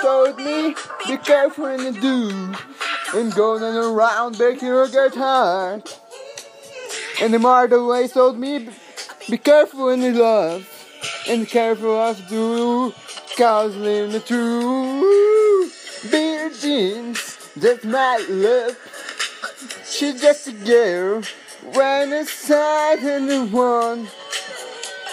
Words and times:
told 0.00 0.38
me, 0.38 0.74
be 1.06 1.16
careful 1.18 1.64
when 1.64 1.80
you 1.80 2.00
do, 2.00 2.54
and 3.14 3.34
going 3.34 3.62
around 3.62 4.38
making 4.38 4.68
her 4.68 4.88
get 4.88 5.14
hurt. 5.14 6.00
And 7.20 7.34
the 7.34 7.38
mother 7.38 7.76
always 7.76 8.12
told 8.12 8.38
me, 8.38 8.68
be 9.28 9.38
careful 9.38 9.86
when 9.86 10.02
you 10.02 10.12
love, 10.12 10.68
and 11.28 11.46
careful 11.48 12.14
to 12.14 12.22
do, 12.28 12.94
cause 13.36 13.74
in 13.76 14.10
the 14.10 14.20
true 14.20 15.70
beer 16.10 16.50
jeans, 16.50 17.36
that's 17.56 17.84
my 17.84 18.24
love. 18.28 18.76
She's 19.84 20.20
just 20.20 20.48
a 20.48 20.52
girl, 20.52 21.22
when 21.74 22.12
it's 22.12 22.32
sad 22.32 23.00
and 23.00 23.28
the 23.28 23.44
one. 23.46 24.08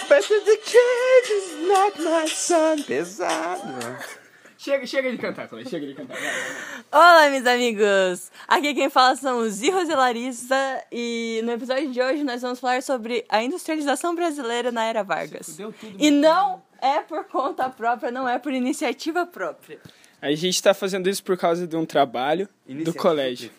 But 0.08 0.22
the 0.28 0.58
kid 0.64 1.32
is 1.32 1.68
not 1.68 1.98
my 1.98 2.28
son. 2.28 2.84
Pesado. 2.84 4.25
Chega, 4.66 4.88
chega 4.88 5.12
de 5.12 5.20
cantar, 5.20 5.48
Chloe. 5.48 5.64
Chega 5.70 5.86
de 5.86 5.94
cantar. 5.94 6.18
Vai, 6.18 6.24
vai, 6.24 6.42
vai. 6.42 6.84
Olá, 6.92 7.30
meus 7.30 7.46
amigos! 7.46 8.32
Aqui 8.48 8.74
quem 8.74 8.90
fala 8.90 9.16
são 9.16 9.42
os 9.42 9.62
Irros 9.62 9.88
e 9.88 9.94
Larissa 9.94 10.84
e 10.92 11.40
no 11.44 11.52
episódio 11.52 11.92
de 11.92 12.02
hoje 12.02 12.24
nós 12.24 12.42
vamos 12.42 12.60
falar 12.60 12.82
sobre 12.82 13.24
a 13.30 13.44
industrialização 13.44 14.16
brasileira 14.16 14.72
na 14.72 14.84
Era 14.84 15.04
Vargas. 15.04 15.56
tudo, 15.56 15.76
E 16.00 16.10
não 16.10 16.64
é 16.82 17.00
por 17.02 17.26
conta 17.26 17.70
própria, 17.70 18.10
não 18.10 18.28
é 18.28 18.40
por 18.40 18.52
iniciativa 18.52 19.24
própria. 19.24 19.78
A 20.20 20.34
gente 20.34 20.64
tá 20.64 20.74
fazendo 20.74 21.08
isso 21.08 21.24
por 21.24 21.38
causa 21.38 21.68
de 21.68 21.76
um 21.76 21.86
trabalho 21.86 22.50
do 22.68 22.92
colégio. 22.92 23.52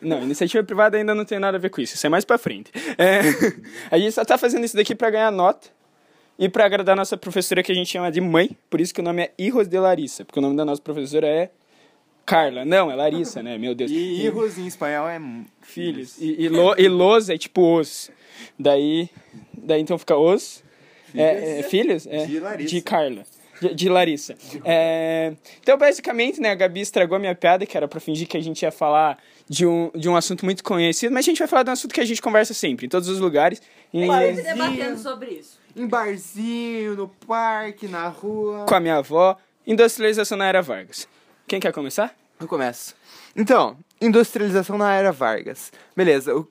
Não, 0.00 0.22
iniciativa 0.22 0.64
privada 0.64 0.96
ainda 0.96 1.14
não 1.14 1.26
tem 1.26 1.38
nada 1.38 1.58
a 1.58 1.60
ver 1.60 1.68
com 1.68 1.82
isso. 1.82 1.96
Isso 1.96 2.06
é 2.06 2.08
mais 2.08 2.24
pra 2.24 2.38
frente. 2.38 2.72
É, 2.96 3.20
a 3.94 3.98
gente 3.98 4.12
só 4.12 4.24
tá 4.24 4.38
fazendo 4.38 4.64
isso 4.64 4.74
daqui 4.74 4.94
pra 4.94 5.10
ganhar 5.10 5.30
nota 5.30 5.75
e 6.38 6.48
pra 6.48 6.66
agradar 6.66 6.92
a 6.92 6.96
nossa 6.96 7.16
professora 7.16 7.62
que 7.62 7.72
a 7.72 7.74
gente 7.74 7.90
chama 7.90 8.10
de 8.10 8.20
mãe. 8.20 8.50
Por 8.68 8.80
isso 8.80 8.92
que 8.92 9.00
o 9.00 9.04
nome 9.04 9.22
é 9.22 9.32
Hijos 9.38 9.68
de 9.68 9.78
Larissa. 9.78 10.24
Porque 10.24 10.38
o 10.38 10.42
nome 10.42 10.56
da 10.56 10.64
nossa 10.64 10.82
professora 10.82 11.26
é 11.26 11.50
Carla. 12.26 12.64
Não, 12.64 12.90
é 12.90 12.94
Larissa, 12.94 13.42
né? 13.42 13.56
Meu 13.56 13.74
Deus. 13.74 13.90
E 13.90 14.26
erros 14.26 14.58
em 14.58 14.66
espanhol 14.66 15.08
é 15.08 15.20
Filhos. 15.62 16.18
E, 16.18 16.42
e, 16.42 16.48
lo, 16.48 16.74
e 16.76 16.88
los 16.88 17.30
é 17.30 17.38
tipo 17.38 17.78
os. 17.78 18.10
Daí, 18.58 19.08
daí 19.52 19.80
então 19.80 19.96
fica 19.96 20.16
os. 20.16 20.62
É, 21.14 21.60
é, 21.60 21.62
filhos? 21.62 22.06
É, 22.06 22.26
De 22.26 22.40
Larissa. 22.40 22.74
De 22.74 22.82
Carla. 22.82 23.24
De, 23.60 23.74
de 23.74 23.88
Larissa. 23.88 24.36
É, 24.64 25.32
então, 25.62 25.78
basicamente, 25.78 26.40
né, 26.40 26.50
a 26.50 26.54
Gabi 26.54 26.80
estragou 26.80 27.16
a 27.16 27.18
minha 27.18 27.34
piada, 27.34 27.64
que 27.64 27.74
era 27.74 27.88
pra 27.88 27.98
fingir 28.00 28.28
que 28.28 28.36
a 28.36 28.40
gente 28.42 28.60
ia 28.60 28.70
falar 28.70 29.18
de 29.48 29.64
um, 29.64 29.90
de 29.94 30.08
um 30.10 30.16
assunto 30.16 30.44
muito 30.44 30.62
conhecido, 30.62 31.14
mas 31.14 31.24
a 31.24 31.30
gente 31.30 31.38
vai 31.38 31.48
falar 31.48 31.62
de 31.62 31.70
um 31.70 31.72
assunto 31.72 31.94
que 31.94 32.00
a 32.00 32.04
gente 32.04 32.20
conversa 32.20 32.52
sempre, 32.52 32.84
em 32.84 32.88
todos 32.88 33.08
os 33.08 33.18
lugares. 33.18 33.62
E, 33.94 34.04
Mas 34.04 34.42
debatendo 34.42 34.98
sobre 34.98 35.30
isso. 35.30 35.58
Em 35.76 35.86
barzinho, 35.86 36.96
no 36.96 37.06
parque, 37.08 37.86
na 37.86 38.08
rua. 38.08 38.64
com 38.66 38.74
a 38.74 38.80
minha 38.80 38.96
avó. 38.96 39.36
Industrialização 39.66 40.38
na 40.38 40.46
Era 40.46 40.62
Vargas. 40.62 41.06
Quem 41.46 41.60
quer 41.60 41.72
começar? 41.72 42.14
Eu 42.40 42.48
começo. 42.48 42.94
Então, 43.36 43.76
industrialização 44.00 44.78
na 44.78 44.92
era 44.94 45.12
Vargas. 45.12 45.70
Beleza, 45.94 46.34
o- 46.34 46.48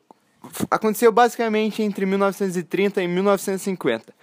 aconteceu 0.69 1.11
basicamente 1.11 1.81
entre 1.81 2.05
1930 2.05 3.01
e 3.01 3.07
1950. 3.07 4.13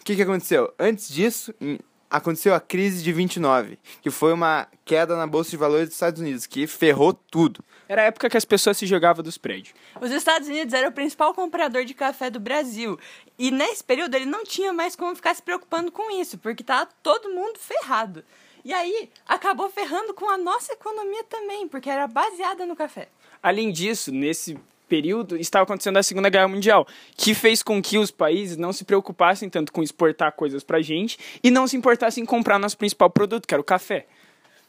O 0.00 0.04
que, 0.04 0.16
que 0.16 0.22
aconteceu? 0.22 0.72
Antes 0.78 1.08
disso, 1.08 1.54
em- 1.60 1.78
aconteceu 2.12 2.54
a 2.54 2.60
crise 2.60 3.02
de 3.02 3.10
29, 3.10 3.78
que 4.02 4.10
foi 4.10 4.34
uma 4.34 4.68
queda 4.84 5.16
na 5.16 5.26
Bolsa 5.26 5.50
de 5.50 5.56
Valores 5.56 5.88
dos 5.88 5.94
Estados 5.94 6.20
Unidos, 6.20 6.44
que 6.44 6.66
ferrou 6.66 7.14
tudo. 7.14 7.64
Era 7.88 8.02
a 8.02 8.04
época 8.04 8.28
que 8.28 8.36
as 8.36 8.44
pessoas 8.44 8.76
se 8.76 8.86
jogavam 8.86 9.24
dos 9.24 9.38
prédios. 9.38 9.74
Os 9.98 10.10
Estados 10.10 10.46
Unidos 10.46 10.74
era 10.74 10.88
o 10.88 10.92
principal 10.92 11.32
comprador 11.32 11.86
de 11.86 11.94
café 11.94 12.28
do 12.28 12.38
Brasil. 12.38 12.98
E 13.38 13.50
nesse 13.50 13.82
período 13.82 14.14
ele 14.14 14.26
não 14.26 14.44
tinha 14.44 14.74
mais 14.74 14.94
como 14.94 15.16
ficar 15.16 15.34
se 15.34 15.42
preocupando 15.42 15.90
com 15.90 16.10
isso, 16.20 16.36
porque 16.36 16.62
tava 16.62 16.88
todo 17.02 17.30
mundo 17.30 17.58
ferrado. 17.58 18.22
E 18.64 18.72
aí 18.74 19.10
acabou 19.26 19.70
ferrando 19.70 20.12
com 20.12 20.28
a 20.28 20.36
nossa 20.36 20.74
economia 20.74 21.24
também, 21.24 21.66
porque 21.66 21.88
era 21.88 22.06
baseada 22.06 22.66
no 22.66 22.76
café. 22.76 23.08
Além 23.42 23.72
disso, 23.72 24.12
nesse 24.12 24.56
período 24.92 25.38
estava 25.38 25.62
acontecendo 25.62 25.96
a 25.96 26.02
Segunda 26.02 26.28
Guerra 26.28 26.48
Mundial, 26.48 26.86
que 27.16 27.32
fez 27.32 27.62
com 27.62 27.80
que 27.80 27.96
os 27.96 28.10
países 28.10 28.58
não 28.58 28.74
se 28.74 28.84
preocupassem 28.84 29.48
tanto 29.48 29.72
com 29.72 29.82
exportar 29.82 30.32
coisas 30.32 30.62
pra 30.62 30.82
gente 30.82 31.18
e 31.42 31.50
não 31.50 31.66
se 31.66 31.78
importassem 31.78 32.22
em 32.22 32.26
comprar 32.26 32.58
nosso 32.58 32.76
principal 32.76 33.08
produto, 33.08 33.48
que 33.48 33.54
era 33.54 33.60
o 33.62 33.64
café. 33.64 34.04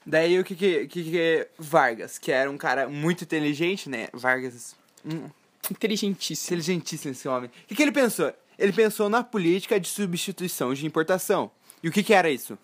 Daí 0.06 0.40
o 0.40 0.44
que 0.46 0.56
que, 0.56 0.88
que 0.88 1.03
que 1.03 1.48
Vargas, 1.59 2.18
que 2.18 2.31
era 2.31 2.50
um 2.50 2.58
cara 2.58 2.88
muito 2.88 3.25
inteligente, 3.25 3.90
né? 3.90 4.08
Vargas, 4.14 4.78
hum, 5.06 5.30
Inteligentíssimo. 5.70 6.56
inteligentíssimo 6.56 7.12
esse 7.12 7.28
homem. 7.28 7.50
O 7.50 7.68
que, 7.68 7.75
que 7.75 7.81
ele 7.81 7.92
pensou? 7.92 8.31
Ele 8.58 8.72
pensou 8.72 9.09
na 9.09 9.25
política 9.25 9.78
de 9.78 9.90
substituição 9.90 10.74
de 10.74 10.86
importação. 10.86 11.52
E 11.84 11.90
o 11.90 11.92
que, 11.92 12.02
que 12.02 12.14
era 12.14 12.30
isso? 12.30 12.58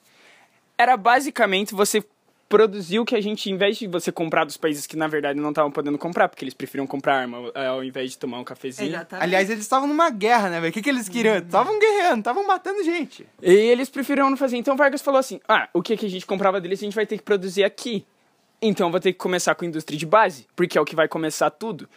Era 0.78 0.95
basicamente 0.95 1.75
você 1.75 2.01
produzir 2.49 2.99
o 2.99 3.05
que 3.05 3.15
a 3.15 3.21
gente, 3.21 3.51
em 3.51 3.55
vez 3.55 3.77
de 3.77 3.85
você 3.85 4.11
comprar 4.11 4.43
dos 4.43 4.57
países 4.57 4.87
que 4.87 4.97
na 4.97 5.07
verdade 5.07 5.39
não 5.39 5.49
estavam 5.49 5.71
podendo 5.71 5.99
comprar, 5.99 6.27
porque 6.27 6.43
eles 6.43 6.55
preferiam 6.55 6.87
comprar 6.87 7.19
arma 7.19 7.51
eh, 7.53 7.67
ao 7.67 7.83
invés 7.83 8.11
de 8.11 8.17
tomar 8.17 8.39
um 8.39 8.43
cafezinho. 8.43 8.99
Aliás, 9.11 9.51
eles 9.51 9.63
estavam 9.63 9.87
numa 9.87 10.09
guerra, 10.09 10.49
né, 10.49 10.59
velho? 10.59 10.71
O 10.71 10.73
que, 10.73 10.81
que 10.81 10.89
eles 10.89 11.07
queriam? 11.07 11.37
Estavam 11.37 11.79
guerreando, 11.79 12.19
estavam 12.19 12.45
matando 12.47 12.83
gente. 12.83 13.25
E 13.39 13.51
eles 13.51 13.87
preferiram 13.87 14.31
não 14.31 14.35
fazer. 14.35 14.57
Então 14.57 14.75
Vargas 14.75 15.01
falou 15.01 15.19
assim: 15.19 15.39
ah, 15.47 15.69
o 15.73 15.81
que, 15.83 15.95
que 15.95 16.07
a 16.07 16.09
gente 16.09 16.25
comprava 16.25 16.59
deles 16.59 16.79
a 16.79 16.85
gente 16.85 16.95
vai 16.95 17.05
ter 17.05 17.17
que 17.17 17.23
produzir 17.23 17.63
aqui. 17.63 18.03
Então 18.59 18.89
vou 18.89 18.99
ter 18.99 19.13
que 19.13 19.19
começar 19.19 19.53
com 19.53 19.63
a 19.63 19.67
indústria 19.67 19.97
de 19.97 20.05
base, 20.05 20.47
porque 20.55 20.77
é 20.77 20.81
o 20.81 20.85
que 20.85 20.95
vai 20.95 21.07
começar 21.07 21.51
tudo. 21.51 21.87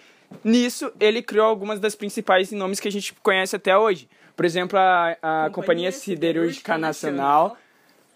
Nisso, 0.44 0.92
ele 1.00 1.22
criou 1.22 1.46
algumas 1.46 1.80
das 1.80 1.94
principais 1.94 2.52
nomes 2.52 2.78
que 2.78 2.88
a 2.88 2.92
gente 2.92 3.14
conhece 3.22 3.56
até 3.56 3.76
hoje. 3.76 4.08
Por 4.36 4.44
exemplo, 4.44 4.78
a, 4.78 5.16
a 5.22 5.50
Companhia, 5.50 5.90
Siderúrgica 5.92 6.78
Nacional, 6.78 7.56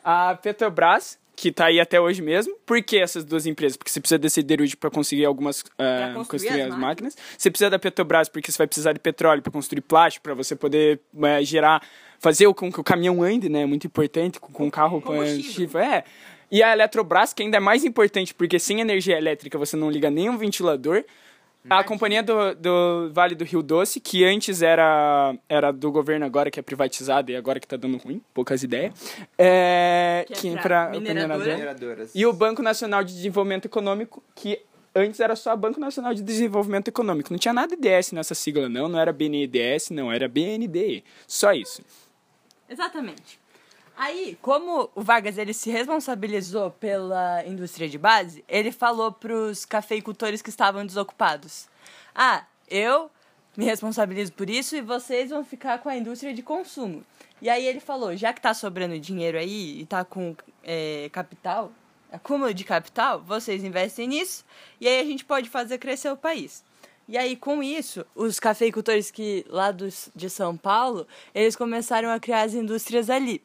a 0.04 0.34
Petrobras, 0.34 1.18
que 1.36 1.52
tá 1.52 1.66
aí 1.66 1.78
até 1.78 2.00
hoje 2.00 2.22
mesmo. 2.22 2.56
Por 2.64 2.82
que 2.82 2.96
essas 2.96 3.22
duas 3.22 3.44
empresas? 3.44 3.76
Porque 3.76 3.90
você 3.90 4.00
precisa 4.00 4.18
da 4.18 4.28
siderúrgica 4.28 4.80
para 4.80 4.90
conseguir 4.90 5.26
algumas 5.26 5.62
ah, 5.78 6.12
construir 6.14 6.48
construir 6.48 6.62
as 6.62 6.72
as 6.72 6.78
máquinas. 6.78 7.16
Você 7.36 7.50
precisa 7.50 7.68
da 7.68 7.78
Petrobras 7.78 8.30
porque 8.30 8.50
você 8.50 8.56
vai 8.56 8.66
precisar 8.66 8.94
de 8.94 8.98
petróleo 8.98 9.42
para 9.42 9.52
construir 9.52 9.82
plástico, 9.82 10.22
para 10.22 10.32
você 10.32 10.56
poder 10.56 10.98
eh, 11.22 11.44
gerar, 11.44 11.86
fazer 12.18 12.52
com 12.54 12.72
que 12.72 12.80
o 12.80 12.84
caminhão 12.84 13.22
ande, 13.22 13.50
né? 13.50 13.62
É 13.62 13.66
muito 13.66 13.86
importante, 13.86 14.40
com, 14.40 14.50
com 14.50 14.66
o 14.66 14.70
carro 14.70 15.02
com 15.02 15.12
Combustível. 15.12 15.78
É. 15.78 16.04
E 16.50 16.62
a 16.62 16.72
Eletrobras, 16.72 17.34
que 17.34 17.42
ainda 17.42 17.58
é 17.58 17.60
mais 17.60 17.84
importante, 17.84 18.32
porque 18.32 18.58
sem 18.58 18.80
energia 18.80 19.18
elétrica 19.18 19.58
você 19.58 19.76
não 19.76 19.90
liga 19.90 20.10
nem 20.10 20.30
um 20.30 20.38
ventilador. 20.38 21.04
A 21.68 21.82
companhia 21.84 22.22
do, 22.22 22.54
do 22.54 23.10
Vale 23.12 23.34
do 23.34 23.44
Rio 23.44 23.62
Doce, 23.62 23.98
que 24.00 24.24
antes 24.24 24.62
era, 24.62 25.34
era 25.48 25.72
do 25.72 25.90
governo, 25.90 26.24
agora 26.26 26.50
que 26.50 26.60
é 26.60 26.62
privatizada 26.62 27.30
e 27.32 27.36
agora 27.36 27.58
que 27.58 27.66
tá 27.66 27.76
dando 27.76 27.96
ruim, 27.98 28.22
poucas 28.32 28.62
ideias. 28.62 28.92
É, 29.38 30.24
Que 30.26 30.32
é 30.32 30.36
que 30.36 30.50
pra 30.52 30.62
pra- 30.62 30.90
mineradora. 30.90 31.52
mineradora. 31.54 32.06
E 32.14 32.24
o 32.26 32.32
Banco 32.32 32.62
Nacional 32.62 33.02
de 33.04 33.12
Desenvolvimento 33.14 33.64
Econômico, 33.66 34.22
que 34.34 34.60
antes 34.94 35.20
era 35.20 35.34
só 35.36 35.54
Banco 35.56 35.78
Nacional 35.80 36.14
de 36.14 36.22
Desenvolvimento 36.22 36.88
Econômico. 36.88 37.32
Não 37.32 37.38
tinha 37.38 37.52
nada 37.52 37.76
de 37.76 37.82
DS 37.82 38.12
nessa 38.12 38.34
sigla, 38.34 38.68
não. 38.68 38.88
Não 38.88 38.98
era 38.98 39.12
BNDES, 39.12 39.90
não. 39.90 40.10
Era 40.12 40.28
BNDE. 40.28 41.04
Só 41.26 41.52
isso. 41.52 41.82
Exatamente. 42.68 43.38
Aí, 43.96 44.36
como 44.42 44.90
o 44.94 45.00
Vargas 45.00 45.38
ele 45.38 45.54
se 45.54 45.70
responsabilizou 45.70 46.70
pela 46.70 47.42
indústria 47.46 47.88
de 47.88 47.96
base, 47.96 48.44
ele 48.46 48.70
falou 48.70 49.10
pros 49.10 49.64
cafeicultores 49.64 50.42
que 50.42 50.50
estavam 50.50 50.84
desocupados: 50.84 51.66
"Ah, 52.14 52.44
eu 52.68 53.10
me 53.56 53.64
responsabilizo 53.64 54.34
por 54.34 54.50
isso 54.50 54.76
e 54.76 54.82
vocês 54.82 55.30
vão 55.30 55.42
ficar 55.42 55.78
com 55.78 55.88
a 55.88 55.96
indústria 55.96 56.34
de 56.34 56.42
consumo". 56.42 57.02
E 57.40 57.48
aí 57.48 57.66
ele 57.66 57.80
falou: 57.80 58.14
"Já 58.14 58.34
que 58.34 58.40
tá 58.40 58.52
sobrando 58.52 58.98
dinheiro 59.00 59.38
aí 59.38 59.80
e 59.80 59.86
tá 59.86 60.04
com 60.04 60.36
é, 60.62 61.08
capital, 61.10 61.72
acúmulo 62.12 62.52
de 62.52 62.64
capital, 62.64 63.22
vocês 63.22 63.64
investem 63.64 64.08
nisso 64.08 64.44
e 64.78 64.86
aí 64.86 65.00
a 65.00 65.04
gente 65.04 65.24
pode 65.24 65.48
fazer 65.48 65.78
crescer 65.78 66.10
o 66.10 66.16
país". 66.18 66.62
E 67.08 67.16
aí, 67.16 67.36
com 67.36 67.62
isso, 67.62 68.04
os 68.14 68.40
cafeicultores 68.40 69.10
que 69.12 69.46
lá 69.48 69.70
dos, 69.70 70.10
de 70.14 70.28
São 70.28 70.56
Paulo, 70.56 71.06
eles 71.34 71.54
começaram 71.56 72.10
a 72.10 72.18
criar 72.18 72.42
as 72.42 72.52
indústrias 72.52 73.08
ali. 73.08 73.40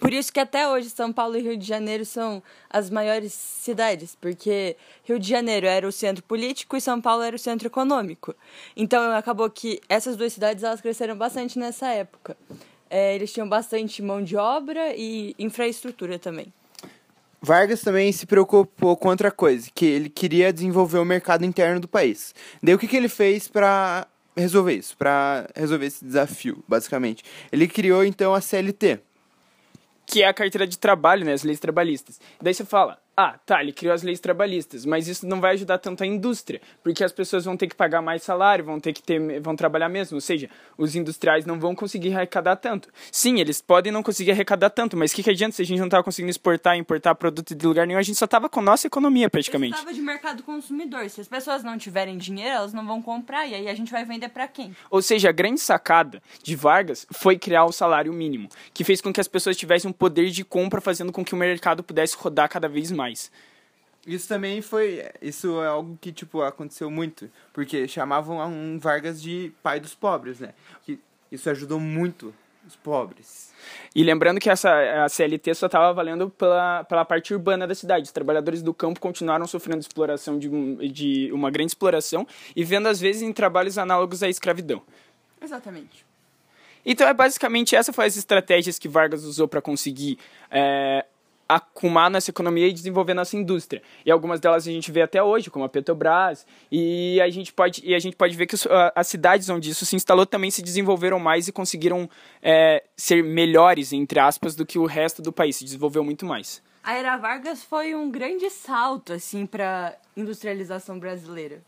Por 0.00 0.12
isso 0.12 0.32
que 0.32 0.40
até 0.40 0.68
hoje 0.68 0.90
São 0.90 1.12
Paulo 1.12 1.36
e 1.36 1.40
Rio 1.40 1.56
de 1.56 1.66
Janeiro 1.66 2.04
são 2.04 2.42
as 2.68 2.90
maiores 2.90 3.32
cidades, 3.32 4.16
porque 4.20 4.76
Rio 5.04 5.18
de 5.18 5.28
Janeiro 5.28 5.66
era 5.66 5.86
o 5.86 5.92
centro 5.92 6.22
político 6.24 6.76
e 6.76 6.80
São 6.80 7.00
Paulo 7.00 7.22
era 7.22 7.36
o 7.36 7.38
centro 7.38 7.68
econômico. 7.68 8.34
Então 8.76 9.12
acabou 9.12 9.48
que 9.48 9.80
essas 9.88 10.16
duas 10.16 10.32
cidades 10.32 10.64
elas 10.64 10.80
cresceram 10.80 11.16
bastante 11.16 11.58
nessa 11.58 11.88
época. 11.88 12.36
É, 12.90 13.14
eles 13.14 13.32
tinham 13.32 13.48
bastante 13.48 14.02
mão 14.02 14.22
de 14.22 14.36
obra 14.36 14.94
e 14.94 15.34
infraestrutura 15.38 16.18
também. 16.18 16.52
Vargas 17.40 17.82
também 17.82 18.10
se 18.10 18.24
preocupou 18.24 18.96
com 18.96 19.08
outra 19.08 19.30
coisa, 19.30 19.68
que 19.74 19.84
ele 19.84 20.08
queria 20.08 20.50
desenvolver 20.50 20.98
o 20.98 21.04
mercado 21.04 21.44
interno 21.44 21.78
do 21.78 21.86
país. 21.86 22.34
Daí 22.62 22.74
o 22.74 22.78
que, 22.78 22.88
que 22.88 22.96
ele 22.96 23.08
fez 23.08 23.48
para 23.48 24.06
resolver 24.34 24.74
isso, 24.74 24.96
para 24.96 25.46
resolver 25.54 25.86
esse 25.86 26.04
desafio, 26.04 26.64
basicamente? 26.66 27.22
Ele 27.52 27.68
criou 27.68 28.02
então 28.02 28.34
a 28.34 28.40
CLT. 28.40 28.98
Que 30.06 30.22
é 30.22 30.28
a 30.28 30.34
carteira 30.34 30.66
de 30.66 30.78
trabalho, 30.78 31.24
né, 31.24 31.32
as 31.32 31.42
leis 31.42 31.60
trabalhistas. 31.60 32.20
Daí 32.40 32.54
você 32.54 32.64
fala, 32.64 32.98
ah, 33.16 33.38
tá, 33.46 33.62
ele 33.62 33.72
criou 33.72 33.94
as 33.94 34.02
leis 34.02 34.18
trabalhistas, 34.18 34.84
mas 34.84 35.06
isso 35.06 35.26
não 35.26 35.40
vai 35.40 35.52
ajudar 35.52 35.78
tanto 35.78 36.02
a 36.02 36.06
indústria, 36.06 36.60
porque 36.82 37.04
as 37.04 37.12
pessoas 37.12 37.44
vão 37.44 37.56
ter 37.56 37.68
que 37.68 37.74
pagar 37.74 38.02
mais 38.02 38.22
salário, 38.22 38.64
vão 38.64 38.80
ter 38.80 38.92
que 38.92 39.02
ter, 39.02 39.40
vão 39.40 39.54
trabalhar 39.54 39.88
mesmo, 39.88 40.16
ou 40.16 40.20
seja, 40.20 40.50
os 40.76 40.96
industriais 40.96 41.46
não 41.46 41.60
vão 41.60 41.74
conseguir 41.74 42.14
arrecadar 42.14 42.56
tanto. 42.56 42.88
Sim, 43.12 43.38
eles 43.38 43.60
podem 43.60 43.92
não 43.92 44.02
conseguir 44.02 44.32
arrecadar 44.32 44.70
tanto, 44.70 44.96
mas 44.96 45.12
o 45.12 45.14
que, 45.14 45.22
que 45.22 45.30
adianta 45.30 45.54
se 45.54 45.62
a 45.62 45.64
gente 45.64 45.78
não 45.78 45.88
tava 45.88 46.02
conseguindo 46.02 46.30
exportar, 46.30 46.76
importar 46.76 47.14
produto 47.14 47.54
de 47.54 47.66
lugar 47.66 47.86
nenhum, 47.86 47.98
a 47.98 48.02
gente 48.02 48.18
só 48.18 48.26
tava 48.26 48.48
com 48.48 48.60
nossa 48.60 48.86
economia 48.86 49.30
praticamente. 49.30 49.74
Estava 49.74 49.94
de 49.94 50.00
mercado 50.00 50.42
consumidor. 50.42 51.08
Se 51.08 51.20
as 51.20 51.28
pessoas 51.28 51.62
não 51.62 51.78
tiverem 51.78 52.18
dinheiro, 52.18 52.56
elas 52.56 52.72
não 52.72 52.84
vão 52.84 53.00
comprar 53.00 53.46
e 53.46 53.54
aí 53.54 53.68
a 53.68 53.74
gente 53.74 53.92
vai 53.92 54.04
vender 54.04 54.28
para 54.28 54.48
quem? 54.48 54.74
Ou 54.90 55.00
seja, 55.00 55.28
a 55.28 55.32
grande 55.32 55.60
sacada 55.60 56.20
de 56.42 56.56
Vargas 56.56 57.06
foi 57.12 57.38
criar 57.38 57.64
o 57.64 57.72
salário 57.72 58.12
mínimo, 58.12 58.48
que 58.72 58.82
fez 58.82 59.00
com 59.00 59.12
que 59.12 59.20
as 59.20 59.28
pessoas 59.28 59.56
tivessem 59.56 59.88
um 59.88 59.92
poder 59.92 60.30
de 60.30 60.44
compra, 60.44 60.80
fazendo 60.80 61.12
com 61.12 61.24
que 61.24 61.34
o 61.34 61.36
mercado 61.36 61.84
pudesse 61.84 62.16
rodar 62.16 62.48
cada 62.48 62.68
vez 62.68 62.90
mais. 62.90 63.03
Isso 64.06 64.28
também 64.28 64.60
foi. 64.60 65.04
Isso 65.20 65.62
é 65.62 65.66
algo 65.66 65.98
que, 66.00 66.12
tipo, 66.12 66.42
aconteceu 66.42 66.90
muito. 66.90 67.30
Porque 67.52 67.88
chamavam 67.88 68.38
um 68.46 68.78
Vargas 68.78 69.20
de 69.20 69.52
pai 69.62 69.80
dos 69.80 69.94
pobres, 69.94 70.40
né? 70.40 70.54
Que 70.84 71.00
isso 71.32 71.48
ajudou 71.48 71.80
muito 71.80 72.34
os 72.66 72.76
pobres. 72.76 73.52
E 73.94 74.02
lembrando 74.02 74.40
que 74.40 74.48
essa 74.48 75.04
a 75.04 75.08
CLT 75.08 75.54
só 75.54 75.66
estava 75.66 75.92
valendo 75.92 76.30
pela, 76.30 76.84
pela 76.84 77.04
parte 77.04 77.34
urbana 77.34 77.66
da 77.66 77.74
cidade. 77.74 78.04
Os 78.04 78.12
trabalhadores 78.12 78.62
do 78.62 78.72
campo 78.72 79.00
continuaram 79.00 79.46
sofrendo 79.46 79.80
exploração 79.80 80.38
de, 80.38 80.48
de 80.88 81.30
uma 81.32 81.50
grande 81.50 81.70
exploração 81.70 82.26
e 82.54 82.64
vendo 82.64 82.88
às 82.88 83.00
vezes 83.00 83.22
em 83.22 83.32
trabalhos 83.32 83.78
análogos 83.78 84.22
à 84.22 84.28
escravidão. 84.28 84.82
Exatamente. 85.40 86.04
Então 86.86 87.08
é 87.08 87.14
basicamente 87.14 87.74
essa 87.74 87.92
foi 87.92 88.06
as 88.06 88.16
estratégias 88.16 88.78
que 88.78 88.88
Vargas 88.88 89.24
usou 89.24 89.48
para 89.48 89.62
conseguir 89.62 90.18
é, 90.50 91.04
acumar 91.48 92.10
nossa 92.10 92.30
economia 92.30 92.66
e 92.66 92.72
desenvolver 92.72 93.14
nossa 93.14 93.36
indústria. 93.36 93.82
E 94.04 94.10
algumas 94.10 94.40
delas 94.40 94.66
a 94.66 94.70
gente 94.70 94.90
vê 94.90 95.02
até 95.02 95.22
hoje, 95.22 95.50
como 95.50 95.64
a 95.64 95.68
Petrobras, 95.68 96.46
e 96.70 97.20
a 97.20 97.28
gente 97.28 97.52
pode, 97.52 97.82
e 97.84 97.94
a 97.94 97.98
gente 97.98 98.16
pode 98.16 98.36
ver 98.36 98.46
que 98.46 98.56
as 98.94 99.06
cidades 99.06 99.48
onde 99.48 99.70
isso 99.70 99.84
se 99.84 99.94
instalou 99.96 100.26
também 100.26 100.50
se 100.50 100.62
desenvolveram 100.62 101.18
mais 101.18 101.46
e 101.48 101.52
conseguiram 101.52 102.08
é, 102.42 102.82
ser 102.96 103.22
melhores, 103.22 103.92
entre 103.92 104.18
aspas, 104.18 104.54
do 104.54 104.64
que 104.64 104.78
o 104.78 104.86
resto 104.86 105.20
do 105.20 105.32
país, 105.32 105.56
se 105.56 105.64
desenvolveu 105.64 106.02
muito 106.02 106.24
mais. 106.24 106.62
A 106.82 106.94
Era 106.94 107.16
Vargas 107.16 107.62
foi 107.62 107.94
um 107.94 108.10
grande 108.10 108.50
salto, 108.50 109.12
assim, 109.12 109.46
para 109.46 109.96
industrialização 110.16 110.98
brasileira. 110.98 111.62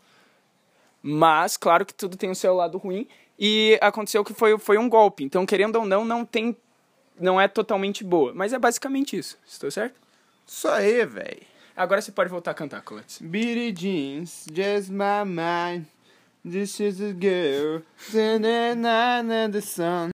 Mas, 1.01 1.57
claro 1.57 1.85
que 1.85 1.93
tudo 1.93 2.17
tem 2.17 2.29
o 2.29 2.35
seu 2.35 2.53
lado 2.53 2.77
ruim, 2.77 3.07
e 3.39 3.77
aconteceu 3.81 4.23
que 4.23 4.33
foi, 4.33 4.57
foi 4.57 4.77
um 4.77 4.89
golpe. 4.89 5.23
Então, 5.23 5.45
querendo 5.45 5.77
ou 5.77 5.85
não, 5.85 6.03
não 6.03 6.25
tem 6.25 6.55
não 7.19 7.39
é 7.39 7.47
totalmente 7.47 8.03
boa. 8.03 8.31
Mas 8.33 8.53
é 8.53 8.59
basicamente 8.59 9.17
isso. 9.17 9.37
Estou 9.47 9.69
certo? 9.71 9.95
Isso 10.47 10.67
aí, 10.67 11.05
véi. 11.05 11.41
Agora 11.75 12.01
você 12.01 12.11
pode 12.11 12.29
voltar 12.29 12.51
a 12.51 12.53
cantar, 12.53 12.81
Coletes. 12.81 13.19
Beady 13.21 13.71
jeans, 13.71 14.45
just 14.53 14.89
my 14.89 15.23
mind. 15.25 15.85
This 16.49 16.79
is 16.79 17.01
a 17.01 17.11
girl. 17.13 17.81
the 19.51 19.61
sun. 19.61 20.09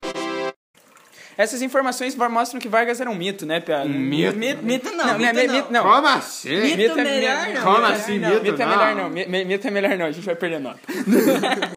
Essas 1.36 1.62
informações 1.64 2.16
mostram 2.16 2.60
que 2.60 2.68
Vargas 2.70 3.02
era 3.02 3.10
um 3.10 3.16
mito, 3.16 3.46
né? 3.46 3.60
Um 3.86 3.90
mito? 3.90 4.38
Mito, 4.38 4.64
mito 4.64 4.92
não, 4.92 5.06
Não, 5.08 5.18
mito 5.18 5.34
não 5.34 5.40
é 5.42 5.48
não. 5.48 5.54
mito, 5.56 5.72
não. 5.74 5.84
Como 5.84 6.08
assim? 6.08 6.50
Mito 6.62 6.78
Mito 6.78 7.00
é 7.00 7.04
melhor 7.04 7.48
não. 7.54 7.62
Como 7.64 7.78
mito 7.80 7.86
é 7.92 7.96
assim, 7.96 8.20
melhor 8.20 8.32
mito? 8.34 8.44
Mito 8.44 8.62
é 8.62 8.66
não. 8.66 8.72
melhor 8.78 8.96
não. 8.96 9.10
Mi- 9.10 9.26
mi- 9.28 9.46
Mito 9.46 9.68
é 9.68 9.72
melhor 9.72 9.98
não, 9.98 10.06
a 10.06 10.12
gente 10.12 10.26
vai 10.26 10.36
perder 10.36 10.60
nota. 10.60 10.80